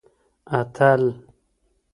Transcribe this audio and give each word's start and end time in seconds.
اتل 0.57 1.03